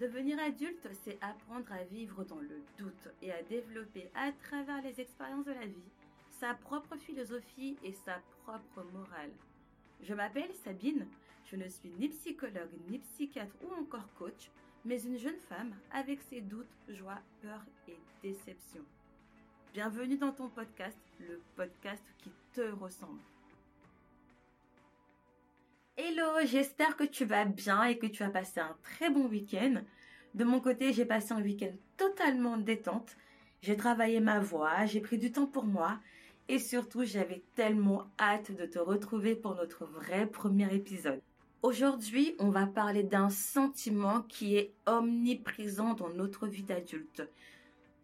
[0.00, 5.00] Devenir adulte, c'est apprendre à vivre dans le doute et à développer à travers les
[5.00, 5.90] expériences de la vie
[6.38, 9.32] sa propre philosophie et sa propre morale.
[10.00, 11.08] Je m'appelle Sabine,
[11.50, 14.52] je ne suis ni psychologue, ni psychiatre ou encore coach,
[14.84, 18.84] mais une jeune femme avec ses doutes, joies, peurs et déceptions.
[19.74, 23.18] Bienvenue dans ton podcast, le podcast qui te ressemble.
[26.00, 29.82] Hello, j'espère que tu vas bien et que tu as passé un très bon week-end.
[30.32, 33.16] De mon côté, j'ai passé un week-end totalement détente.
[33.62, 35.98] J'ai travaillé ma voix, j'ai pris du temps pour moi
[36.46, 41.20] et surtout j'avais tellement hâte de te retrouver pour notre vrai premier épisode.
[41.62, 47.28] Aujourd'hui, on va parler d'un sentiment qui est omniprésent dans notre vie d'adulte.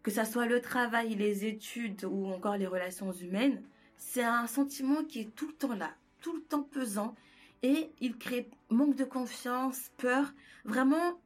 [0.03, 3.63] Que ça soit le travail, les études ou encore les relations humaines,
[3.95, 7.15] c'est un sentiment qui est tout le temps là, tout le temps pesant
[7.65, 10.35] et il crée manque de confiance, peur.
[10.65, 11.19] Vraiment,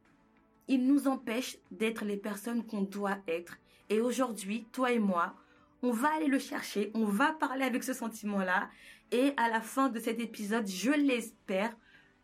[0.68, 3.58] il nous empêche d'être les personnes qu'on doit être.
[3.90, 5.34] Et aujourd'hui, toi et moi,
[5.82, 8.70] on va aller le chercher, on va parler avec ce sentiment-là.
[9.12, 11.76] Et à la fin de cet épisode, je l'espère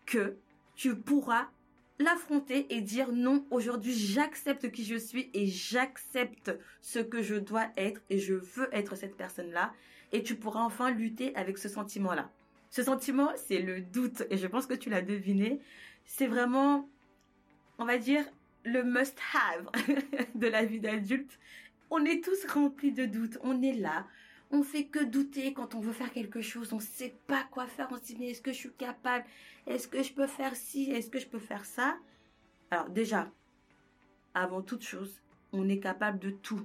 [0.07, 0.39] que
[0.75, 1.49] tu pourras
[1.99, 7.67] l'affronter et dire non, aujourd'hui j'accepte qui je suis et j'accepte ce que je dois
[7.77, 9.75] être et je veux être cette personne-là.
[10.13, 12.31] Et tu pourras enfin lutter avec ce sentiment-là.
[12.71, 14.23] Ce sentiment, c'est le doute.
[14.31, 15.61] Et je pense que tu l'as deviné.
[16.05, 16.89] C'est vraiment,
[17.79, 18.25] on va dire,
[18.65, 19.71] le must-have
[20.35, 21.39] de la vie d'adulte.
[21.91, 23.39] On est tous remplis de doutes.
[23.43, 24.07] On est là.
[24.51, 26.73] On fait que douter quand on veut faire quelque chose.
[26.73, 27.89] On sait pas quoi faire.
[27.91, 29.25] On se dit, mais est-ce que je suis capable?
[29.67, 30.91] Est-ce que je peux faire ci?
[30.91, 31.97] Est-ce que je peux faire ça?
[32.71, 33.31] Alors, déjà,
[34.35, 35.21] avant toute chose,
[35.53, 36.61] on est capable de tout.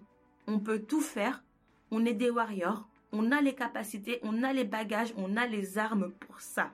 [0.48, 1.44] On peut tout faire.
[1.90, 5.78] On est des warriors on a les capacités, on a les bagages, on a les
[5.78, 6.72] armes pour ça.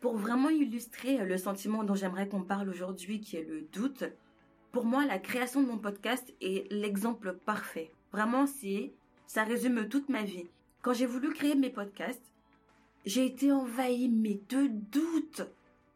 [0.00, 4.04] Pour vraiment illustrer le sentiment dont j'aimerais qu'on parle aujourd'hui, qui est le doute,
[4.72, 7.90] pour moi, la création de mon podcast est l'exemple parfait.
[8.12, 8.92] Vraiment, c'est,
[9.26, 10.46] ça résume toute ma vie.
[10.82, 12.32] Quand j'ai voulu créer mes podcasts,
[13.04, 15.42] j'ai été envahie, mais de doutes.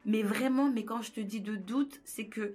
[0.04, 2.54] Mais vraiment, mais quand je te dis de doute, c'est que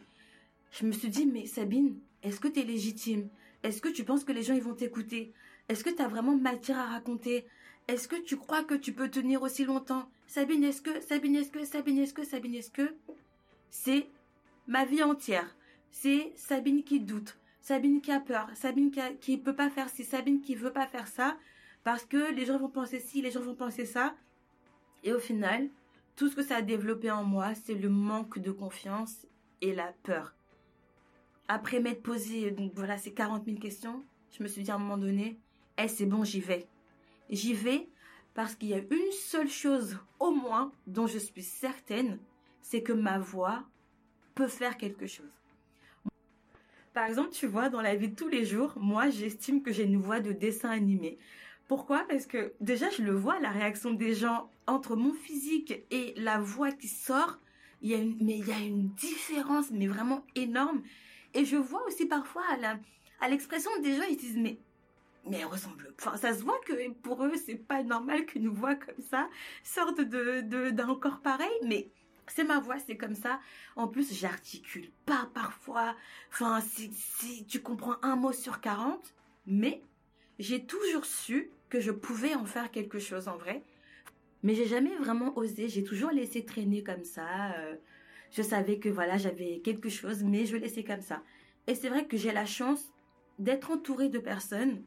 [0.72, 3.30] je me suis dit, mais Sabine, est-ce que tu es légitime?
[3.64, 5.34] Est-ce que tu penses que les gens ils vont t'écouter?
[5.70, 7.46] Est-ce que tu as vraiment matière à raconter?
[7.88, 10.10] Est-ce que tu crois que tu peux tenir aussi longtemps?
[10.28, 12.96] Sabine, est-ce que Sabine, est-ce que Sabine, est-ce que Sabine, est-ce que?
[13.70, 14.10] C'est
[14.68, 15.56] ma vie entière.
[15.92, 20.04] C'est Sabine qui doute, Sabine qui a peur, Sabine qui, a, peut pas faire ci,
[20.04, 21.38] Sabine qui veut pas faire ça
[21.84, 24.16] parce que les gens vont penser ci, les gens vont penser ça.
[25.04, 25.70] Et au final,
[26.16, 29.26] tout ce que ça a développé en moi, c'est le manque de confiance
[29.62, 30.36] et la peur.
[31.48, 34.98] Après m'être posé, voilà, ces 40 000 questions, je me suis dit à un moment
[34.98, 35.40] donné,
[35.78, 36.68] eh c'est bon, j'y vais.
[37.30, 37.88] J'y vais
[38.34, 42.20] parce qu'il y a une seule chose au moins dont je suis certaine,
[42.62, 43.64] c'est que ma voix
[44.36, 45.26] peut faire quelque chose.
[46.94, 49.84] Par exemple, tu vois, dans la vie de tous les jours, moi, j'estime que j'ai
[49.84, 51.18] une voix de dessin animé.
[51.68, 52.06] Pourquoi?
[52.10, 56.40] Parce que déjà, je le vois, la réaction des gens entre mon physique et la
[56.40, 57.40] voix qui sort,
[57.82, 60.82] il y a une, mais il y a une différence, mais vraiment énorme.
[61.34, 62.44] Et je vois aussi parfois
[63.20, 64.58] à l'expression des gens, ils disent, mais
[65.30, 65.94] mais elle ressemble.
[66.00, 69.30] Enfin, ça se voit que pour eux, c'est pas normal qu'une voix comme ça
[69.64, 71.92] sorte de d'un corps pareil, mais
[72.28, 73.40] c'est ma voix, c'est comme ça.
[73.76, 75.96] En plus, j'articule pas parfois.
[76.32, 79.14] Enfin, si, si tu comprends un mot sur 40,
[79.46, 79.82] mais
[80.40, 83.64] j'ai toujours su que je pouvais en faire quelque chose en vrai.
[84.44, 85.68] Mais j'ai jamais vraiment osé.
[85.68, 87.54] J'ai toujours laissé traîner comme ça.
[87.58, 87.76] Euh,
[88.32, 91.24] je savais que voilà, j'avais quelque chose, mais je laissais comme ça.
[91.66, 92.92] Et c'est vrai que j'ai la chance
[93.40, 94.84] d'être entourée de personnes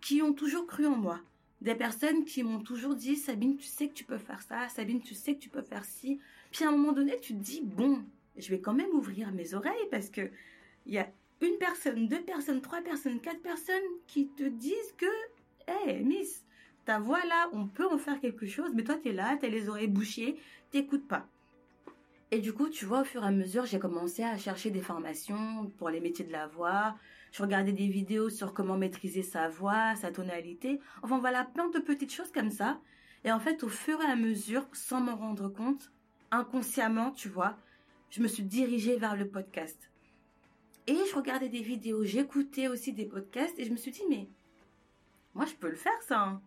[0.00, 1.20] qui ont toujours cru en moi.
[1.60, 5.02] Des personnes qui m'ont toujours dit, Sabine, tu sais que tu peux faire ça, Sabine,
[5.02, 6.18] tu sais que tu peux faire ci.
[6.50, 8.02] Puis à un moment donné, tu te dis, bon,
[8.36, 10.30] je vais quand même ouvrir mes oreilles parce que
[10.86, 11.08] il y a
[11.42, 15.06] une personne, deux personnes, trois personnes, quatre personnes qui te disent que,
[15.88, 16.44] hé, Miss,
[16.84, 19.68] ta voix là, on peut en faire quelque chose, mais toi t'es là, t'as les
[19.68, 20.36] oreilles bouchées,
[20.70, 21.26] t'écoutes pas.
[22.30, 24.80] Et du coup, tu vois, au fur et à mesure, j'ai commencé à chercher des
[24.80, 26.94] formations pour les métiers de la voix.
[27.32, 30.80] Je regardais des vidéos sur comment maîtriser sa voix, sa tonalité.
[31.02, 32.80] Enfin, voilà, plein de petites choses comme ça.
[33.24, 35.92] Et en fait, au fur et à mesure, sans m'en rendre compte,
[36.30, 37.56] inconsciemment, tu vois,
[38.10, 39.90] je me suis dirigée vers le podcast.
[40.86, 44.28] Et je regardais des vidéos, j'écoutais aussi des podcasts et je me suis dit, mais
[45.34, 46.20] moi, je peux le faire, ça.
[46.20, 46.42] Hein.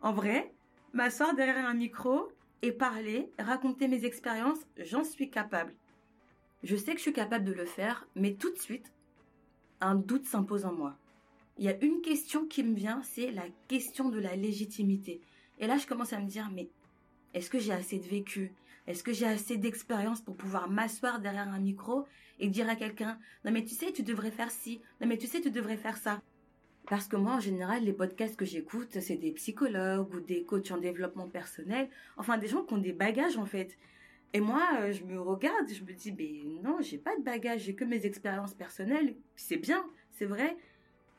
[0.00, 0.52] En vrai,
[0.92, 2.28] m'asseoir derrière un micro
[2.62, 5.74] et parler, raconter mes expériences, j'en suis capable.
[6.62, 8.92] Je sais que je suis capable de le faire, mais tout de suite,
[9.80, 10.96] un doute s'impose en moi.
[11.58, 15.20] Il y a une question qui me vient, c'est la question de la légitimité.
[15.58, 16.68] Et là, je commence à me dire, mais
[17.34, 18.52] est-ce que j'ai assez de vécu?
[18.86, 22.06] Est-ce que j'ai assez d'expérience pour pouvoir m'asseoir derrière un micro
[22.40, 25.26] et dire à quelqu'un non mais tu sais tu devrais faire ci, non mais tu
[25.26, 26.22] sais tu devrais faire ça.
[26.86, 30.70] Parce que moi en général les podcasts que j'écoute c'est des psychologues ou des coachs
[30.70, 33.76] en développement personnel, enfin des gens qui ont des bagages en fait.
[34.34, 37.62] Et moi euh, je me regarde, je me dis ben non j'ai pas de bagages,
[37.62, 40.56] j'ai que mes expériences personnelles, c'est bien, c'est vrai.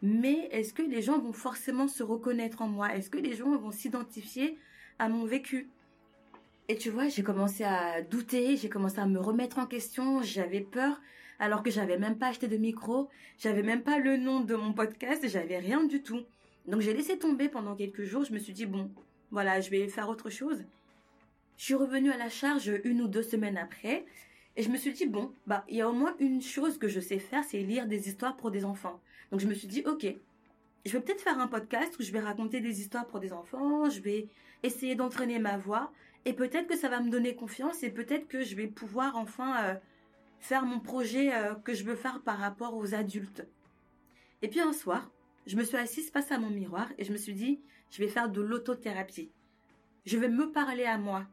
[0.02, 2.96] Mais est-ce que les gens vont forcément se reconnaître en moi?
[2.96, 4.58] Est-ce que les gens vont s'identifier
[4.98, 5.70] à mon vécu?
[6.70, 10.62] Et tu vois, j'ai commencé à douter, j'ai commencé à me remettre en question, j'avais
[10.62, 11.02] peur,
[11.40, 13.10] alors que j'avais même pas acheté de micro,
[13.40, 16.22] j'avais même pas le nom de mon podcast, j'avais rien du tout.
[16.68, 18.92] Donc j'ai laissé tomber pendant quelques jours, je me suis dit bon,
[19.32, 20.64] voilà, je vais faire autre chose.
[21.60, 24.06] Je suis revenue à la charge une ou deux semaines après,
[24.56, 26.88] et je me suis dit bon, bah il y a au moins une chose que
[26.88, 29.02] je sais faire, c'est lire des histoires pour des enfants.
[29.30, 30.06] Donc je me suis dit ok,
[30.86, 33.90] je vais peut-être faire un podcast où je vais raconter des histoires pour des enfants,
[33.90, 34.30] je vais
[34.64, 35.92] essayer d'entraîner ma voix
[36.24, 39.62] et peut-être que ça va me donner confiance et peut-être que je vais pouvoir enfin
[39.66, 39.76] euh,
[40.40, 43.46] faire mon projet euh, que je veux faire par rapport aux adultes.
[44.42, 45.12] Et puis un soir,
[45.46, 47.60] je me suis assise face à mon miroir et je me suis dit,
[47.92, 49.30] je vais faire de l'autothérapie.
[50.06, 51.28] Je vais me parler à moi.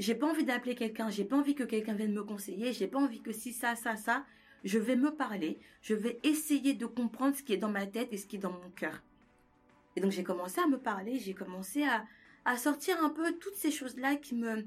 [0.00, 2.98] J'ai pas envie d'appeler quelqu'un, j'ai pas envie que quelqu'un vienne me conseiller, j'ai pas
[2.98, 4.24] envie que si ça, ça, ça,
[4.64, 8.08] je vais me parler, je vais essayer de comprendre ce qui est dans ma tête
[8.10, 9.02] et ce qui est dans mon cœur.
[9.94, 12.04] Et donc j'ai commencé à me parler, j'ai commencé à,
[12.44, 14.66] à sortir un peu toutes ces choses-là qui me,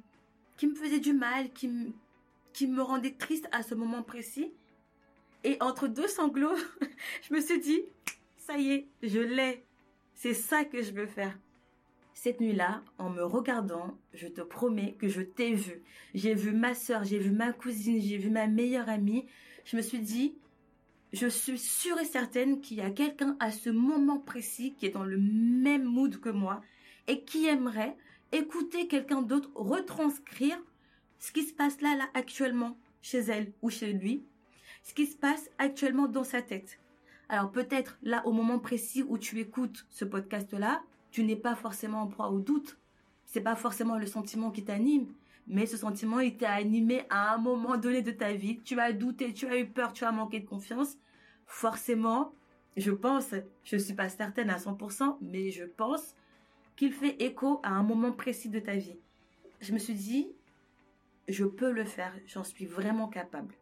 [0.56, 1.94] qui me faisaient du mal, qui
[2.54, 4.54] qui me rendaient triste à ce moment précis.
[5.44, 6.56] Et entre deux sanglots,
[7.28, 7.82] je me suis dit,
[8.38, 9.66] ça y est, je l'ai.
[10.14, 11.38] C'est ça que je veux faire.
[12.14, 15.82] Cette nuit-là, en me regardant, je te promets que je t'ai vu.
[16.14, 19.26] J'ai vu ma soeur, j'ai vu ma cousine, j'ai vu ma meilleure amie.
[19.66, 20.36] Je me suis dit,
[21.12, 24.92] je suis sûre et certaine qu'il y a quelqu'un à ce moment précis qui est
[24.92, 26.62] dans le même mood que moi
[27.08, 27.98] et qui aimerait
[28.32, 30.58] écouter quelqu'un d'autre retranscrire
[31.20, 34.24] ce qui se passe là, là, actuellement, chez elle ou chez lui,
[34.82, 36.80] ce qui se passe actuellement dans sa tête.
[37.30, 40.84] Alors peut-être là, au moment précis où tu écoutes ce podcast-là,
[41.14, 42.80] tu n'es pas forcément en proie au doute.
[43.26, 45.14] C'est pas forcément le sentiment qui t'anime,
[45.46, 48.60] mais ce sentiment, il t'a animé à un moment donné de ta vie.
[48.62, 50.98] Tu as douté, tu as eu peur, tu as manqué de confiance.
[51.46, 52.34] Forcément,
[52.78, 56.16] je pense, je suis pas certaine à 100%, mais je pense
[56.76, 58.98] qu'il fait écho à un moment précis de ta vie.
[59.62, 60.32] Je me suis dit,
[61.28, 63.54] je peux le faire, j'en suis vraiment capable.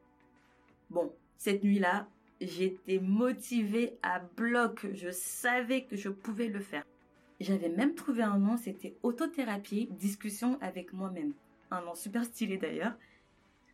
[0.90, 2.08] Bon, cette nuit-là,
[2.40, 6.86] j'étais motivée à bloc, je savais que je pouvais le faire.
[7.42, 11.34] J'avais même trouvé un nom, c'était autothérapie, discussion avec moi-même.
[11.72, 12.94] Un nom super stylé d'ailleurs.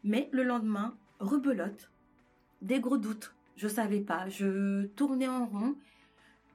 [0.05, 1.91] Mais le lendemain, rebelote,
[2.61, 3.35] des gros doutes.
[3.57, 5.75] Je savais pas, je tournais en rond.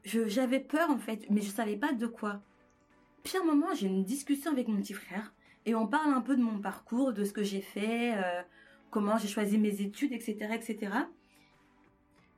[0.04, 2.40] j'avais peur en fait, mais je savais pas de quoi.
[3.38, 5.34] Un moment, j'ai une discussion avec mon petit frère
[5.66, 8.42] et on parle un peu de mon parcours, de ce que j'ai fait, euh,
[8.90, 10.92] comment j'ai choisi mes études, etc., etc.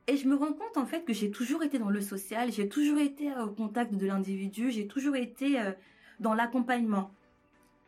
[0.07, 2.69] Et je me rends compte en fait que j'ai toujours été dans le social, j'ai
[2.69, 5.71] toujours été au contact de l'individu, j'ai toujours été euh,
[6.19, 7.11] dans l'accompagnement.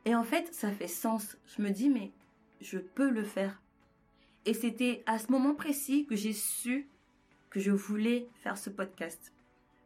[0.05, 1.37] Et en fait, ça fait sens.
[1.55, 2.11] Je me dis, mais
[2.61, 3.61] je peux le faire.
[4.45, 6.87] Et c'était à ce moment précis que j'ai su
[7.49, 9.33] que je voulais faire ce podcast.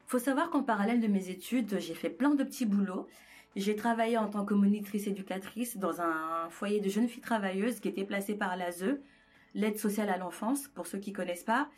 [0.07, 3.07] Faut savoir qu'en parallèle de mes études, j'ai fait plein de petits boulots.
[3.55, 7.87] J'ai travaillé en tant que monitrice éducatrice dans un foyer de jeunes filles travailleuses qui
[7.87, 8.99] était placé par l'ASE,
[9.55, 11.69] l'aide sociale à l'enfance, pour ceux qui connaissent pas.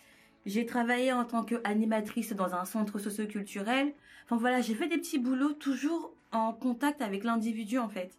[0.46, 3.94] J'ai travaillé en tant qu'animatrice dans un centre socioculturel.
[4.26, 8.18] Enfin voilà, j'ai fait des petits boulots toujours en contact avec l'individu en fait.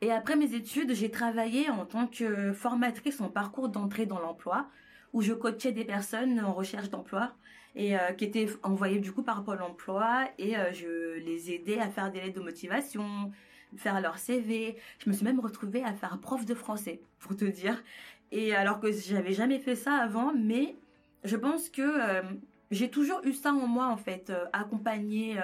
[0.00, 4.68] Et après mes études, j'ai travaillé en tant que formatrice en parcours d'entrée dans l'emploi,
[5.12, 7.32] où je coachais des personnes en recherche d'emploi
[7.74, 11.78] et euh, qui étaient envoyés du coup par Pôle Emploi et euh, je les aidais
[11.78, 13.32] à faire des lettres de motivation,
[13.76, 14.76] faire leur CV.
[14.98, 17.82] Je me suis même retrouvée à faire prof de français, pour te dire.
[18.30, 20.76] Et alors que j'avais jamais fait ça avant, mais
[21.24, 22.22] je pense que euh,
[22.70, 25.38] j'ai toujours eu ça en moi en fait, accompagner,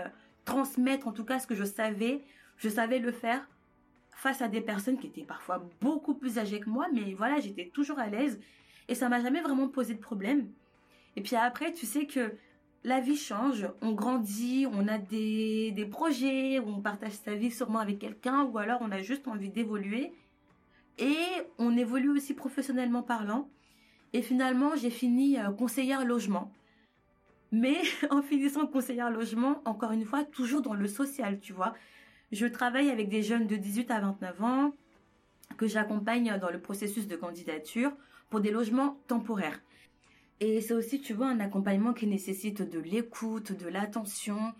[0.44, 2.22] transmettre en tout cas ce que je savais.
[2.56, 3.48] Je savais le faire
[4.12, 7.70] face à des personnes qui étaient parfois beaucoup plus âgées que moi, mais voilà, j'étais
[7.72, 8.40] toujours à l'aise
[8.88, 10.48] et ça m'a jamais vraiment posé de problème.
[11.16, 12.32] Et puis après, tu sais que
[12.84, 17.78] la vie change, on grandit, on a des, des projets, on partage sa vie sûrement
[17.78, 20.12] avec quelqu'un, ou alors on a juste envie d'évoluer.
[20.98, 21.16] Et
[21.58, 23.48] on évolue aussi professionnellement parlant.
[24.14, 26.50] Et finalement, j'ai fini euh, conseillère logement.
[27.50, 27.76] Mais
[28.10, 31.74] en finissant conseillère logement, encore une fois, toujours dans le social, tu vois.
[32.32, 34.72] Je travaille avec des jeunes de 18 à 29 ans
[35.56, 37.92] que j'accompagne dans le processus de candidature
[38.30, 39.60] pour des logements temporaires.
[40.40, 44.52] Et c'est aussi, tu vois, un accompagnement qui nécessite de l'écoute, de l'attention,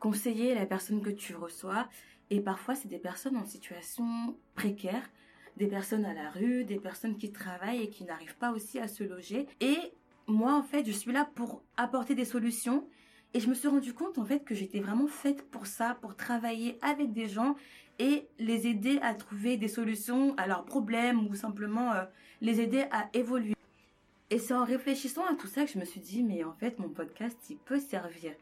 [0.00, 1.88] conseiller la personne que tu reçois.
[2.30, 5.08] Et parfois, c'est des personnes en situation précaire,
[5.56, 8.88] des personnes à la rue, des personnes qui travaillent et qui n'arrivent pas aussi à
[8.88, 9.46] se loger.
[9.60, 9.76] Et
[10.26, 12.86] moi, en fait, je suis là pour apporter des solutions.
[13.34, 16.16] Et je me suis rendu compte, en fait, que j'étais vraiment faite pour ça, pour
[16.16, 17.56] travailler avec des gens
[17.98, 22.04] et les aider à trouver des solutions à leurs problèmes ou simplement euh,
[22.40, 23.54] les aider à évoluer.
[24.30, 26.78] Et c'est en réfléchissant à tout ça que je me suis dit, mais en fait,
[26.78, 28.32] mon podcast, il peut servir.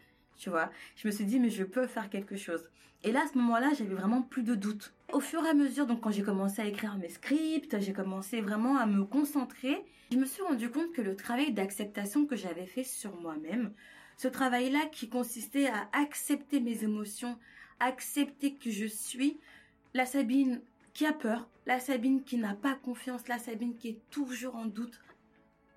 [0.97, 2.65] Je me suis dit, mais je peux faire quelque chose.
[3.03, 4.93] Et là, à ce moment-là, j'avais vraiment plus de doutes.
[5.13, 8.41] Au fur et à mesure, donc quand j'ai commencé à écrire mes scripts, j'ai commencé
[8.41, 9.83] vraiment à me concentrer,
[10.13, 13.73] je me suis rendu compte que le travail d'acceptation que j'avais fait sur moi-même,
[14.17, 17.39] ce travail-là qui consistait à accepter mes émotions,
[17.81, 19.39] accepter que je suis
[19.95, 20.61] la Sabine
[20.93, 24.67] qui a peur, la Sabine qui n'a pas confiance, la Sabine qui est toujours en
[24.67, 25.01] doute.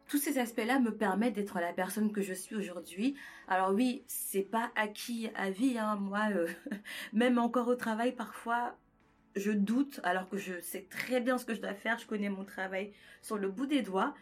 [0.08, 3.16] Tous ces aspects-là me permettent d'être la personne que je suis aujourd'hui.
[3.48, 5.96] Alors oui, c'est pas acquis à vie, hein.
[5.96, 6.48] Moi, euh,
[7.14, 8.76] même encore au travail, parfois,
[9.36, 11.98] je doute alors que je sais très bien ce que je dois faire.
[11.98, 14.14] Je connais mon travail sur le bout des doigts.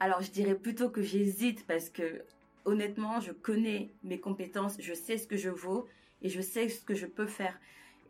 [0.00, 2.22] Alors je dirais plutôt que j'hésite parce que
[2.64, 5.88] honnêtement, je connais mes compétences, je sais ce que je vaux
[6.22, 7.58] et je sais ce que je peux faire.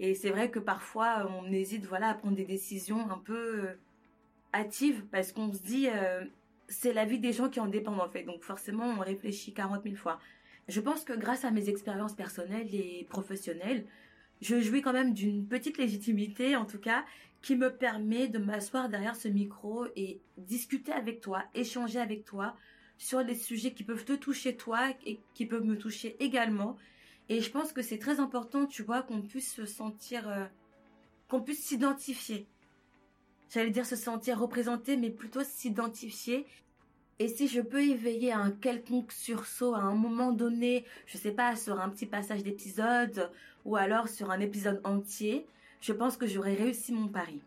[0.01, 3.75] Et c'est vrai que parfois, on hésite voilà, à prendre des décisions un peu euh,
[4.55, 6.25] hâtives parce qu'on se dit, euh,
[6.69, 8.25] c'est la vie des gens qui en dépendent en fait.
[8.25, 10.21] Donc forcément, on réfléchit 40 000 fois.
[10.69, 13.87] Je pense que grâce à mes expériences personnelles et professionnelles,
[14.41, 17.05] je jouis quand même d'une petite légitimité, en tout cas,
[17.43, 22.55] qui me permet de m'asseoir derrière ce micro et discuter avec toi, échanger avec toi
[22.99, 26.77] sur des sujets qui peuvent te toucher toi et qui peuvent me toucher également.
[27.29, 30.45] Et je pense que c'est très important, tu vois, qu'on puisse se sentir, euh,
[31.29, 32.47] qu'on puisse s'identifier.
[33.50, 36.47] J'allais dire se sentir représenté, mais plutôt s'identifier.
[37.19, 41.57] Et si je peux éveiller un quelconque sursaut à un moment donné, je sais pas,
[41.57, 43.31] sur un petit passage d'épisode
[43.64, 45.47] ou alors sur un épisode entier,
[45.81, 47.40] je pense que j'aurais réussi mon pari.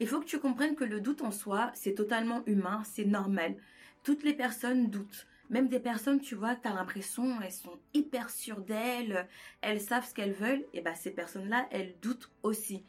[0.00, 3.54] Il faut que tu comprennes que le doute en soi, c'est totalement humain, c'est normal.
[4.02, 5.28] Toutes les personnes doutent.
[5.48, 9.28] Même des personnes, tu vois, tu as l'impression, elles sont hyper sûres d'elles,
[9.60, 12.82] elles savent ce qu'elles veulent, et bien ces personnes-là, elles doutent aussi.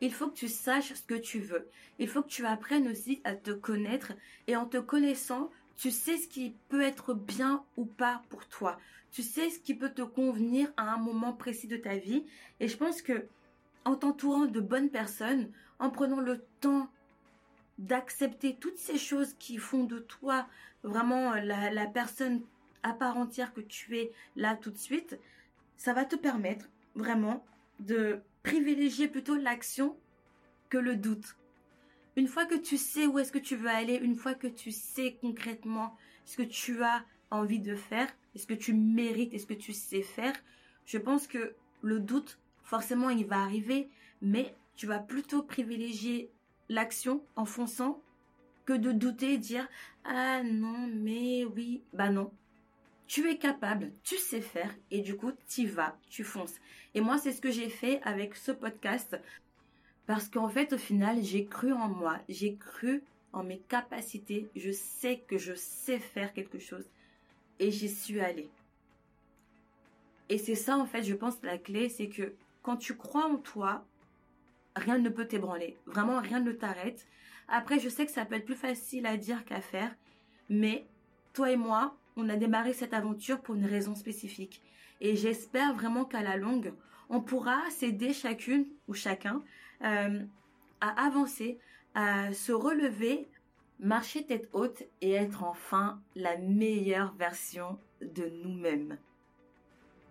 [0.00, 1.68] Il faut que tu saches ce que tu veux.
[1.98, 4.12] Il faut que tu apprennes aussi à te connaître
[4.46, 8.78] et en te connaissant, tu sais ce qui peut être bien ou pas pour toi.
[9.12, 12.24] Tu sais ce qui peut te convenir à un moment précis de ta vie
[12.60, 13.26] et je pense que
[13.84, 16.90] en t'entourant de bonnes personnes, en prenant le temps
[17.78, 20.46] d'accepter toutes ces choses qui font de toi
[20.82, 22.42] vraiment la, la personne
[22.82, 25.18] à part entière que tu es là tout de suite,
[25.76, 27.44] ça va te permettre vraiment
[27.80, 29.96] de privilégier plutôt l'action
[30.68, 31.36] que le doute.
[32.14, 34.70] Une fois que tu sais où est-ce que tu veux aller, une fois que tu
[34.70, 39.54] sais concrètement ce que tu as envie de faire, est-ce que tu mérites, est-ce que
[39.54, 40.32] tu sais faire,
[40.86, 43.88] je pense que le doute, forcément, il va arriver,
[44.22, 46.30] mais tu vas plutôt privilégier
[46.68, 48.00] l'action en fonçant
[48.64, 49.68] que de douter et dire
[50.04, 52.32] ah non mais oui bah non
[53.06, 56.56] tu es capable, tu sais faire et du coup tu vas, tu fonces.
[56.94, 59.20] Et moi c'est ce que j'ai fait avec ce podcast
[60.06, 64.70] parce qu'en fait au final j'ai cru en moi, j'ai cru en mes capacités, je
[64.70, 66.88] sais que je sais faire quelque chose
[67.58, 68.50] et j'y suis allée.
[70.28, 72.32] Et c'est ça en fait je pense la clé c'est que
[72.66, 73.84] quand tu crois en toi,
[74.74, 75.76] rien ne peut t'ébranler.
[75.86, 77.06] Vraiment, rien ne t'arrête.
[77.46, 79.94] Après, je sais que ça peut être plus facile à dire qu'à faire,
[80.50, 80.84] mais
[81.32, 84.62] toi et moi, on a démarré cette aventure pour une raison spécifique.
[85.00, 86.72] Et j'espère vraiment qu'à la longue,
[87.10, 89.42] on pourra s'aider chacune ou chacun
[89.84, 90.24] euh,
[90.80, 91.58] à avancer,
[91.94, 93.28] à se relever,
[93.78, 98.98] marcher tête haute et être enfin la meilleure version de nous-mêmes.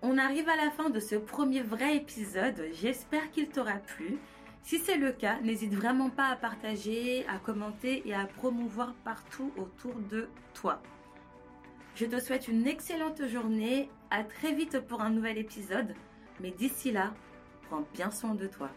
[0.01, 4.19] On arrive à la fin de ce premier vrai épisode, j'espère qu'il t'aura plu.
[4.61, 9.51] Si c'est le cas, n'hésite vraiment pas à partager, à commenter et à promouvoir partout
[9.57, 10.81] autour de toi.
[11.95, 15.95] Je te souhaite une excellente journée, à très vite pour un nouvel épisode,
[16.41, 17.13] mais d'ici là,
[17.69, 18.69] prends bien soin de toi.